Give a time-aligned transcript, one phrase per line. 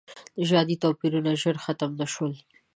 [0.39, 2.33] نژادي توپیرونه ژر ختم نه شول.